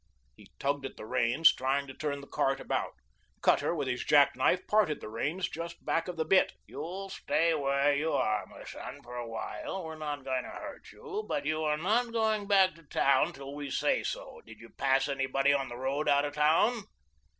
He 0.35 0.47
tugged 0.57 0.83
at 0.87 0.97
the 0.97 1.05
reins, 1.05 1.53
trying 1.53 1.85
to 1.85 1.93
turn 1.93 2.21
the 2.21 2.27
cart 2.27 2.59
about. 2.59 2.93
Cutter, 3.43 3.75
with 3.75 3.87
his 3.87 4.03
jack 4.03 4.35
knife, 4.35 4.65
parted 4.65 4.99
the 4.99 5.07
reins 5.09 5.47
just 5.47 5.85
back 5.85 6.07
of 6.07 6.17
the 6.17 6.25
bit. 6.25 6.53
"You'll 6.65 7.09
stay 7.09 7.53
where 7.53 7.93
you 7.93 8.11
are, 8.11 8.41
m' 8.41 8.65
son, 8.65 9.03
for 9.03 9.15
a 9.15 9.27
while. 9.27 9.83
We're 9.85 9.93
not 9.93 10.23
going 10.25 10.41
to 10.41 10.49
hurt 10.49 10.91
you. 10.91 11.23
But 11.29 11.45
you 11.45 11.61
are 11.63 11.77
not 11.77 12.11
going 12.11 12.47
back 12.47 12.73
to 12.77 12.83
town 12.83 13.33
till 13.33 13.53
we 13.53 13.69
say 13.69 14.01
so. 14.01 14.41
Did 14.43 14.59
you 14.59 14.69
pass 14.69 15.07
anybody 15.07 15.53
on 15.53 15.69
the 15.69 15.77
road 15.77 16.09
out 16.09 16.25
of 16.25 16.33
town?" 16.33 16.85